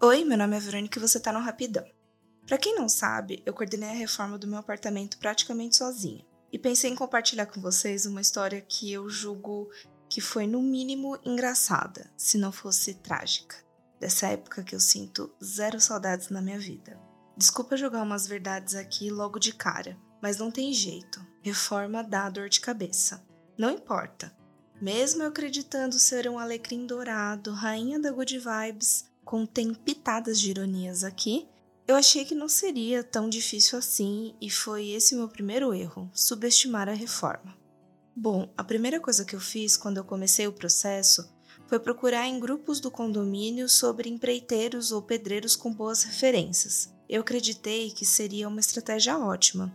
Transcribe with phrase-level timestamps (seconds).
[0.00, 1.84] Oi, meu nome é Verônica e você tá no Rapidão.
[2.46, 6.90] Para quem não sabe, eu coordenei a reforma do meu apartamento praticamente sozinha e pensei
[6.90, 9.68] em compartilhar com vocês uma história que eu julgo
[10.08, 13.56] que foi no mínimo engraçada, se não fosse trágica.
[14.00, 16.98] Dessa época que eu sinto zero saudades na minha vida.
[17.36, 21.20] Desculpa jogar umas verdades aqui logo de cara, mas não tem jeito.
[21.42, 23.26] Reforma dá dor de cabeça.
[23.58, 24.37] Não importa.
[24.80, 31.02] Mesmo eu acreditando ser um alecrim dourado, rainha da good vibes, contém pitadas de ironias
[31.02, 31.48] aqui,
[31.86, 36.88] eu achei que não seria tão difícil assim e foi esse meu primeiro erro, subestimar
[36.88, 37.56] a reforma.
[38.14, 41.28] Bom, a primeira coisa que eu fiz quando eu comecei o processo
[41.66, 46.92] foi procurar em grupos do condomínio sobre empreiteiros ou pedreiros com boas referências.
[47.08, 49.74] Eu acreditei que seria uma estratégia ótima.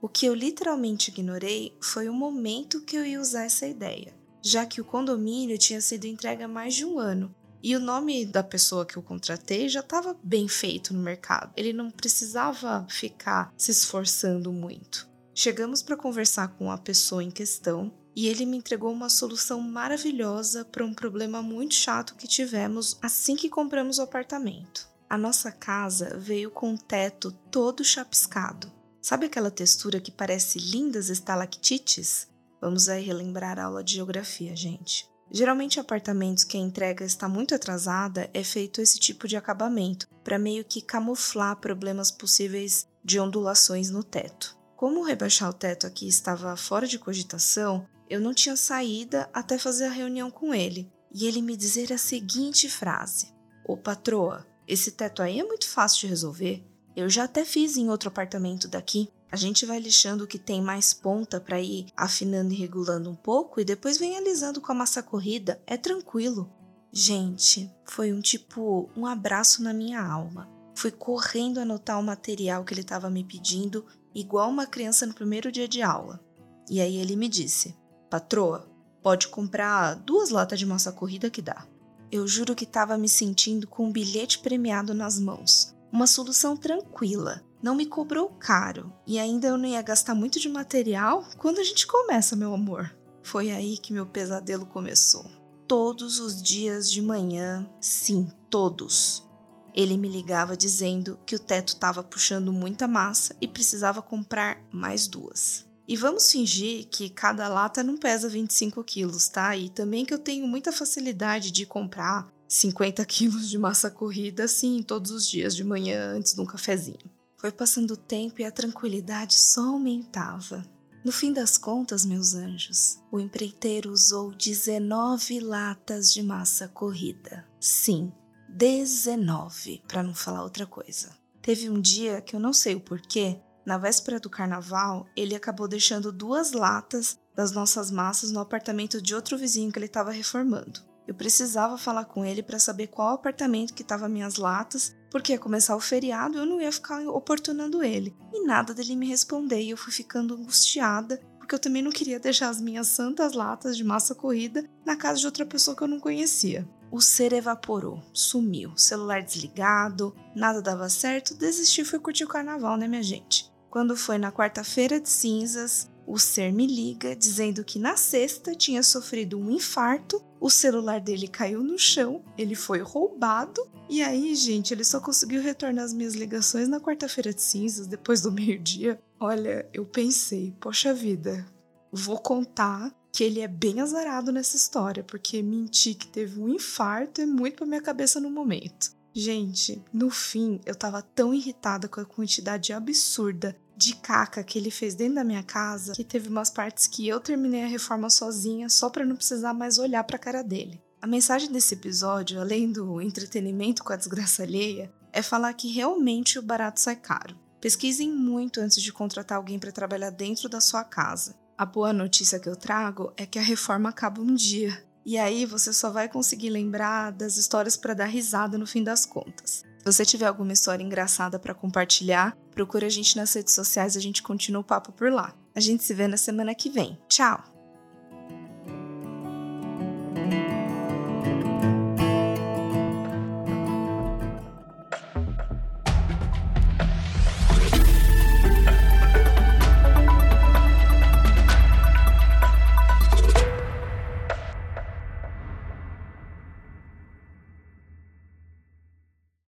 [0.00, 4.14] O que eu literalmente ignorei foi o momento que eu ia usar essa ideia,
[4.44, 8.26] já que o condomínio tinha sido entregue há mais de um ano e o nome
[8.26, 11.50] da pessoa que eu contratei já estava bem feito no mercado.
[11.56, 15.08] Ele não precisava ficar se esforçando muito.
[15.34, 20.62] Chegamos para conversar com a pessoa em questão e ele me entregou uma solução maravilhosa
[20.62, 24.86] para um problema muito chato que tivemos assim que compramos o apartamento.
[25.08, 28.70] A nossa casa veio com o teto todo chapiscado.
[29.00, 32.28] Sabe aquela textura que parece lindas estalactites?
[32.64, 35.06] Vamos aí relembrar a aula de geografia, gente.
[35.30, 40.38] Geralmente, apartamentos que a entrega está muito atrasada é feito esse tipo de acabamento para
[40.38, 44.56] meio que camuflar problemas possíveis de ondulações no teto.
[44.76, 49.84] Como rebaixar o teto aqui estava fora de cogitação, eu não tinha saída até fazer
[49.84, 53.30] a reunião com ele e ele me dizer a seguinte frase:
[53.68, 56.64] Ô patroa, esse teto aí é muito fácil de resolver.
[56.96, 59.10] Eu já até fiz em outro apartamento daqui.
[59.34, 63.16] A gente vai lixando o que tem mais ponta para ir afinando e regulando um
[63.16, 65.60] pouco e depois vem alisando com a massa corrida.
[65.66, 66.48] É tranquilo.
[66.92, 70.48] Gente, foi um tipo um abraço na minha alma.
[70.76, 75.50] Fui correndo anotar o material que ele estava me pedindo, igual uma criança no primeiro
[75.50, 76.24] dia de aula.
[76.70, 77.76] E aí ele me disse:
[78.08, 78.70] Patroa,
[79.02, 81.66] pode comprar duas latas de massa corrida que dá.
[82.08, 85.74] Eu juro que estava me sentindo com um bilhete premiado nas mãos.
[85.90, 90.50] Uma solução tranquila, não me cobrou caro e ainda eu não ia gastar muito de
[90.50, 92.94] material quando a gente começa, meu amor.
[93.22, 95.24] Foi aí que meu pesadelo começou.
[95.66, 99.26] Todos os dias de manhã, sim, todos.
[99.74, 105.08] Ele me ligava dizendo que o teto estava puxando muita massa e precisava comprar mais
[105.08, 105.66] duas.
[105.88, 109.56] E vamos fingir que cada lata não pesa 25 quilos, tá?
[109.56, 114.82] E também que eu tenho muita facilidade de comprar 50 quilos de massa corrida assim
[114.82, 117.23] todos os dias de manhã antes de um cafezinho.
[117.44, 120.64] Foi passando o tempo e a tranquilidade só aumentava.
[121.04, 127.46] No fim das contas, meus anjos, o empreiteiro usou 19 latas de massa corrida.
[127.60, 128.10] Sim,
[128.48, 131.10] 19, para não falar outra coisa.
[131.42, 135.68] Teve um dia que eu não sei o porquê, na véspera do carnaval, ele acabou
[135.68, 140.80] deixando duas latas das nossas massas no apartamento de outro vizinho que ele estava reformando.
[141.06, 145.38] Eu precisava falar com ele para saber qual apartamento que estava minhas latas, porque ia
[145.38, 148.16] começar o feriado eu não ia ficar oportunando ele.
[148.32, 152.18] E nada dele me responder e eu fui ficando angustiada, porque eu também não queria
[152.18, 155.86] deixar as minhas santas latas de massa corrida na casa de outra pessoa que eu
[155.86, 156.68] não conhecia.
[156.90, 162.76] O ser evaporou, sumiu, celular desligado, nada dava certo, desisti e fui curtir o carnaval,
[162.76, 163.48] né, minha gente?
[163.70, 168.82] Quando foi na quarta-feira de cinzas, o ser me liga dizendo que na sexta tinha
[168.82, 174.74] sofrido um infarto, o celular dele caiu no chão, ele foi roubado, e aí, gente,
[174.74, 179.00] ele só conseguiu retornar as minhas ligações na quarta-feira de cinzas, depois do meio-dia.
[179.18, 181.46] Olha, eu pensei, poxa vida,
[181.90, 187.22] vou contar que ele é bem azarado nessa história, porque mentir que teve um infarto
[187.22, 188.94] é muito pra minha cabeça no momento.
[189.16, 194.72] Gente, no fim, eu tava tão irritada com a quantidade absurda de caca que ele
[194.72, 198.68] fez dentro da minha casa, que teve umas partes que eu terminei a reforma sozinha
[198.68, 200.82] só para não precisar mais olhar para a cara dele.
[201.00, 206.38] A mensagem desse episódio, além do entretenimento com a desgraça alheia, é falar que realmente
[206.38, 207.36] o barato sai caro.
[207.60, 211.36] Pesquisem muito antes de contratar alguém para trabalhar dentro da sua casa.
[211.56, 214.84] A boa notícia que eu trago é que a reforma acaba um dia.
[215.04, 219.04] E aí você só vai conseguir lembrar das histórias para dar risada no fim das
[219.04, 219.64] contas.
[219.78, 224.00] Se você tiver alguma história engraçada para compartilhar, procura a gente nas redes sociais, a
[224.00, 225.34] gente continua o papo por lá.
[225.54, 226.98] A gente se vê na semana que vem.
[227.06, 227.53] Tchau!